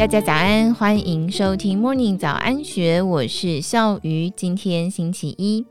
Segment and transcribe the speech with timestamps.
[0.00, 4.30] 大家早安，欢迎收听 Morning 早安学，我是笑鱼。
[4.30, 5.62] 今天星期一，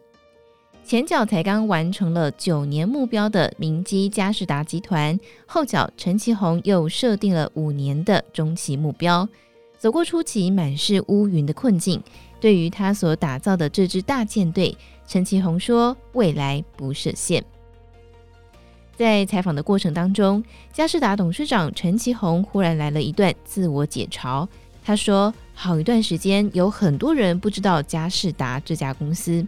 [0.84, 9.28] 前脚才刚完成了九年目标的明基嘉士达集团，后脚陈其宏又设定了五年的中期目标。
[9.80, 12.00] 走过初期满是乌云的困境，
[12.40, 14.78] 对于他所打造的这支大舰队，
[15.08, 17.44] 陈其宏说：“未来不设限。”
[19.00, 20.44] 在采访的过程当中，
[20.74, 24.46] 嘉士达董事长陈其宏忽然来了一段自我解嘲。
[24.84, 29.48] 他说：“好一段时间，有很多人不知道嘉士达这家公司。”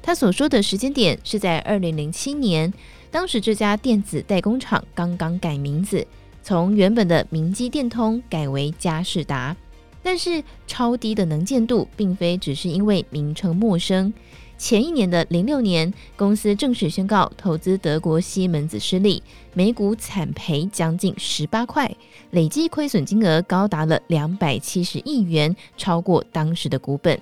[0.00, 2.72] 他所说的时间点是在二零零七年，
[3.10, 6.06] 当时这家电子代工厂刚刚改名字，
[6.44, 9.56] 从原本的明基电通改为嘉士达。
[10.04, 14.14] 但是超低的能见度，并非只是因为名称陌生。
[14.58, 19.22] 前一年的零六年，公司正式宣告投资德国西门子失利，
[19.54, 21.88] 每股惨赔将近十八块，
[22.32, 27.18] 累计亏损金额高达了两百七十亿元，超过当时的股本。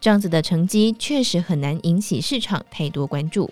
[0.00, 3.50] 这样子的成绩确实很难引起市场太多关注。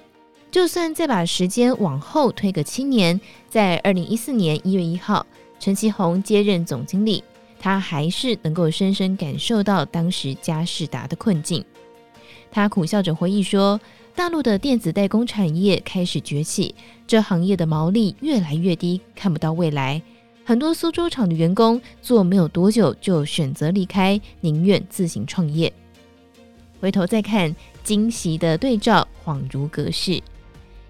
[0.51, 5.25] 就算再把时间往后推个七年，在二零一四年一月一号，
[5.61, 7.23] 陈其宏接任总经理，
[7.59, 11.63] 他还是能够深深感受到当时嘉士达的困境。
[12.51, 13.81] 他苦笑着回忆说
[14.15, 16.75] ：“大陆的电子代工产业开始崛起，
[17.07, 20.03] 这行业的毛利越来越低，看不到未来。
[20.45, 25.73] 很多苏州厂的员工做没有多久就选择离开，宁愿自行创业。
[26.81, 30.21] 回头再看，惊喜的对照恍如隔世。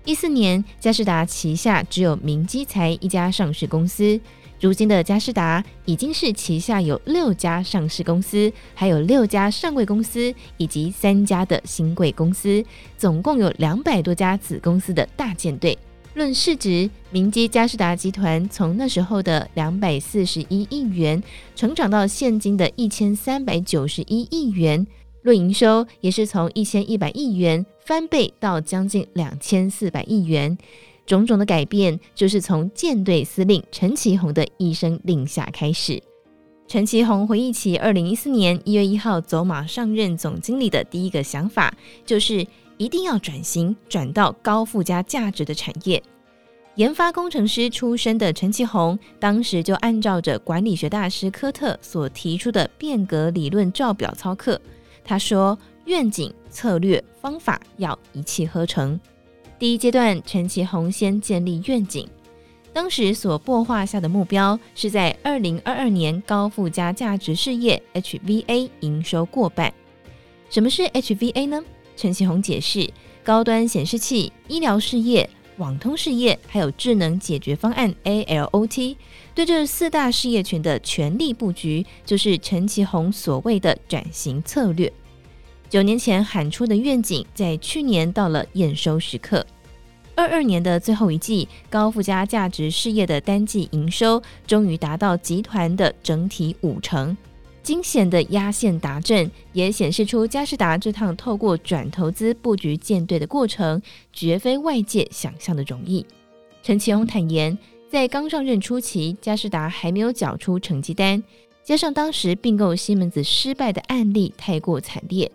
[0.07, 4.19] 一四年，嘉士达旗下只有明基材一家上市公司。”
[4.61, 12.63] 如今的嘉士达已经是旗下有六家上市公司，还有六家上柜公司，以及三家的新柜公司，
[12.99, 15.77] 总共有两百多家子公司的大舰队。
[16.13, 21.23] 论市值，明基嘉士达集团从那时候的两百四十一亿元，
[21.57, 24.85] 成长到现今的一千三百九十一亿元；
[25.23, 30.59] 论营收，也是从一千一百亿元翻倍到将近两千四百亿元。
[31.11, 36.01] 种种的改变，就是从舰队司令陈其宏的一声令下开始。
[36.69, 41.75] 陈其宏回忆起二零一四年一月一号走马上任总经理的第一个想法，
[42.07, 46.01] 就是一定要转型，转到高附加价值的产业。
[46.77, 54.59] 研发工程师出身的陈其宏，当时就按照着管理学大师科特所提出的变革理论照表操课。
[55.05, 58.99] 他说：“愿景、策略、方法要一气呵成。”
[59.61, 62.09] 第一阶段，陈其宏先建立愿景。
[62.73, 69.71] 当时所擘画下的目标是在二零二二年高附加价值事业 HVA 营收过半。
[70.49, 71.63] 什么是 HVA 呢？
[71.95, 72.91] 陈其宏解释：
[73.23, 75.29] 高端显示器、医疗事业、
[75.59, 78.97] 网通事业，还有智能解决方案 ALOT，
[79.35, 84.91] 对这四大事业群的全力布局，就是陈其宏所谓的转型策略。
[85.71, 89.47] 九年前喊出的愿景，在去年到了验收时刻。
[90.17, 97.17] 二二年的最后一季，高附加价值事业的单季营收终于达到集团的整体五成。
[97.63, 103.81] 惊险的压线达阵，也显示出嘉士达这趟透过转投资布局舰队的过程，
[104.13, 106.05] 绝非外界想象的容易。
[106.65, 107.57] 陈其宏坦言，
[107.89, 111.23] 在刚上任初期，嘉士达还没有缴出成绩单。
[111.71, 115.31] 加上当时并购西门子失败的案例太过惨烈，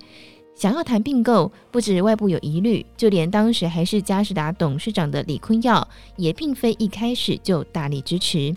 [0.53, 5.87] 想要谈并购，不止外部有疑虑，就连当时还是嘉士达董事长的李坤耀
[6.17, 8.53] 也并非一开始就大力支持。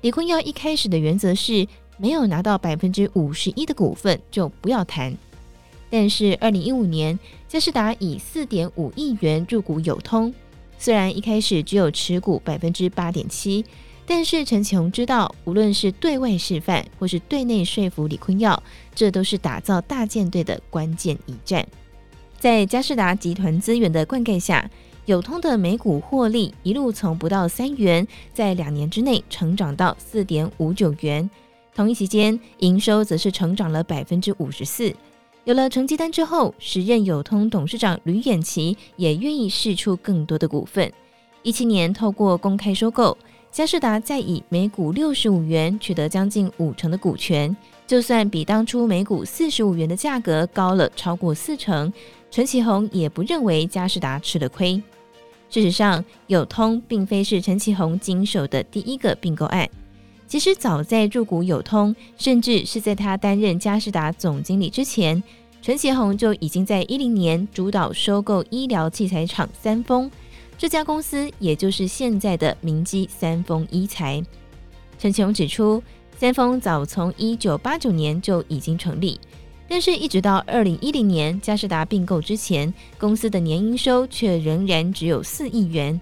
[0.00, 1.68] 李坤耀一开始的原则是，
[1.98, 5.14] 没有拿到百分之五十一的股份就不要谈。
[5.90, 10.32] 但是二零一五年，嘉士达以四点五亿元入股友通，
[10.78, 13.62] 虽然一开始只有持股百分之八点七。
[14.04, 18.60] 但是陈其宏知道，无论是对外示范，或是对内说服李坤耀，
[18.94, 21.66] 这都是打造大舰队的关键一战。
[22.38, 24.68] 在嘉士达集团资源的灌溉下，
[25.06, 31.30] 友通的每股获利一路从不到三元，在两年之内成长到四点五九元。
[31.74, 34.92] 同一期间，营收则是成长了百分之五十四。
[35.44, 40.92] 有了成绩单之后，时任友通董事长吕远琪也愿意释出更多的股份。
[41.42, 43.16] 一七年，透过公开收购。
[43.52, 47.54] 嘉士达再以每股六十五元取得将近五成的股权，
[47.86, 51.92] 就算比当初每股四十五元的价格高了超过四成，
[52.30, 54.82] 陈其宏也不认为嘉士达吃了亏。
[55.50, 59.68] 事实上，友通并非是陈其宏经手的第一个并购案。
[60.26, 65.22] 其实早在入股友通，甚至是在他担任嘉士达总经理之前，
[65.60, 70.10] 陈其宏就已经在一零年主导收购医疗器材厂三丰。
[70.58, 74.22] 这家公司也就是现在的明基三丰医材。
[74.98, 75.82] 陈琼指出，
[76.16, 79.18] 三丰早从一九八九年就已经成立，
[79.68, 86.00] 但是一直到二零一零年佳士达并购之前，公司的年营收却仍然只有四亿元。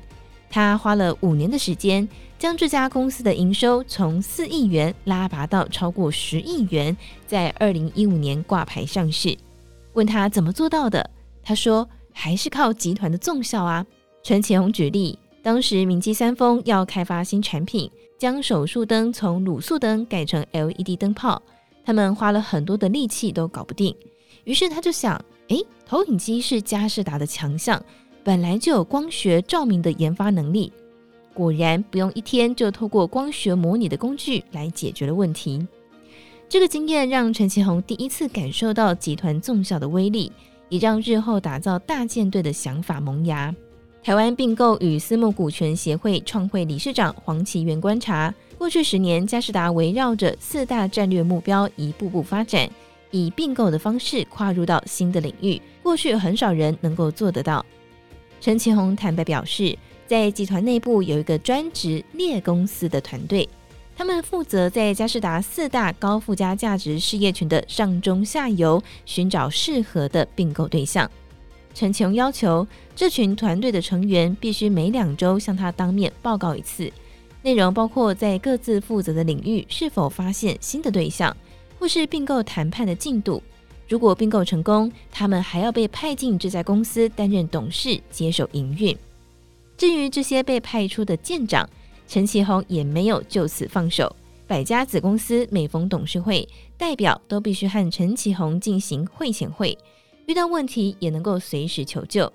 [0.50, 2.06] 他花了五年的时间，
[2.38, 6.94] 将这家公司的营收从四亿元拉拔到超过十亿元，
[7.26, 9.35] 在二零一五年挂牌上市。
[9.94, 11.08] 问他怎么做到的，
[11.43, 13.87] 他说还是靠集团的纵效啊。
[14.22, 21.40] 陈启宏举例，当时明基三丰要开发新产品，将手术灯从卤素灯改成 LED 灯泡，
[21.84, 23.94] 他们花了很多的力气都搞不定。
[24.44, 27.82] 于是他就想，诶，投影机是佳士达的强项。
[28.22, 30.70] 本来就有光学照明的研发能力，
[31.32, 35.66] 果然不用一天就透过光学模拟的工具来解决了问题。
[36.46, 40.31] 这个经验让陈启宏第一次感受到集团纵效的威力，
[40.69, 43.55] 也让日后打造大舰队的想法萌芽。
[44.02, 52.69] 台湾并购与私募股权协会创会理事长黄奇源观察，过去十年佳士达围绕着四大战略目标一步步发展，
[53.11, 57.64] 以并购的方式跨入到新的领域，过去很少人能够做得到。
[58.41, 59.76] 陈其宏坦白表示，
[60.06, 63.47] 在集团内部有一个专职猎公司的团队，
[63.94, 71.08] 他们负责在佳士达四大高附加价值事业群的上中下游寻找适合的并购对象。
[71.72, 76.93] 陈琼要求这群团队的成员必须每两周向他当面报告一次，
[77.43, 81.34] 内容包括在各自负责的领域是否发现新的对象，
[81.78, 83.43] 或是并购谈判的进度。
[83.88, 88.96] 如果并购成功，他们还要被派进这家公司担任董事，接手营运。
[89.76, 91.69] 至于这些被派出的舰长，
[92.06, 94.14] 陈其宏也没有就此放手。
[94.46, 96.46] 百家子公司每逢董事会，
[96.76, 99.78] 代表都必须和陈其宏进行会前会，
[100.30, 102.32] 遇到问题也能够随时求救。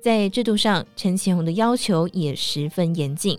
[0.00, 3.38] 在制度上，陈其宏的要求也十分严谨。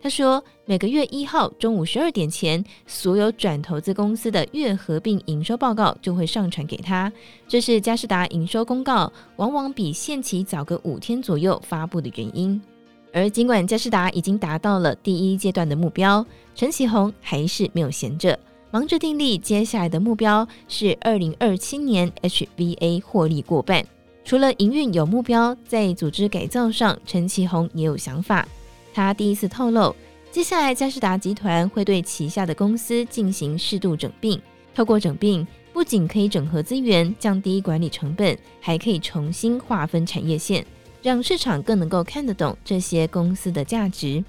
[0.00, 7.12] 他说，每个月一号中午十二点前，所有转投资公司的月合并营收报告就会上传给他。
[7.46, 12.58] 这是嘉士达营收公告往往比限期早个五天左右发布的原因。
[13.12, 16.24] 而尽管嘉士达已经达到了第一阶段的目标，
[16.54, 18.38] 陈其宏还是没有闲着，
[18.74, 23.86] 忙着订立接下来的目标是二零二七年 HVA 获利过半。
[24.24, 28.44] 除了营运有目标，在组织改造上，陈其宏也有想法。
[28.92, 29.94] 他第一次透露，
[30.32, 34.42] 接下来佳士达集团会对旗下的公司进行适度整并。
[34.74, 40.66] 透过整并，不仅可以整合资源、降低管理成本，还可以重新划分产业线，
[41.00, 44.24] 让市场更能够看得懂这些公司的价值。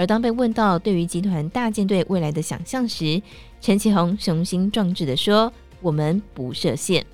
[0.00, 3.20] 而当被问到对于集团大舰队未来的想象时，
[3.60, 5.52] 陈其宏雄心壮志地说
[5.82, 7.04] ：“我们不设限。”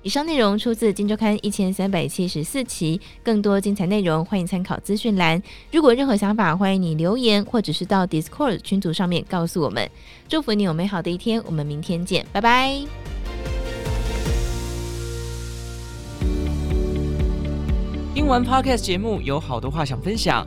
[0.00, 5.42] 以上内容出自《金周刊》一千三百七十四期，更多精彩内容欢迎参考资讯栏。
[5.72, 9.90] 如果任何想法，欢迎你留言或者是到 Discord 群组上面告诉我们。
[10.28, 12.80] 祝福你有美好的一天，我们明天见，拜拜。
[18.14, 20.46] 听完 Podcast 节目，有好多话想分享，